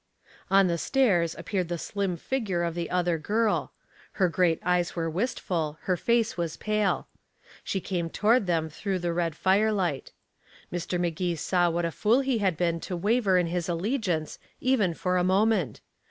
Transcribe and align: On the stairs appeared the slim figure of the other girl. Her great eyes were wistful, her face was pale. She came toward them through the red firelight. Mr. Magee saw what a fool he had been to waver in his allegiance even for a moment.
On 0.49 0.65
the 0.65 0.79
stairs 0.79 1.35
appeared 1.37 1.67
the 1.67 1.77
slim 1.77 2.17
figure 2.17 2.63
of 2.63 2.73
the 2.73 2.89
other 2.89 3.19
girl. 3.19 3.71
Her 4.13 4.29
great 4.29 4.59
eyes 4.65 4.95
were 4.95 5.11
wistful, 5.11 5.77
her 5.81 5.95
face 5.95 6.35
was 6.35 6.57
pale. 6.57 7.07
She 7.63 7.79
came 7.79 8.09
toward 8.09 8.47
them 8.47 8.67
through 8.67 8.97
the 8.97 9.13
red 9.13 9.35
firelight. 9.35 10.11
Mr. 10.73 10.99
Magee 10.99 11.35
saw 11.35 11.69
what 11.69 11.85
a 11.85 11.91
fool 11.91 12.21
he 12.21 12.39
had 12.39 12.57
been 12.57 12.79
to 12.79 12.97
waver 12.97 13.37
in 13.37 13.45
his 13.45 13.69
allegiance 13.69 14.39
even 14.59 14.95
for 14.95 15.17
a 15.17 15.23
moment. 15.23 15.81